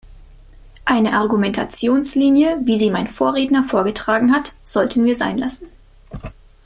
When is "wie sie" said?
2.65-2.89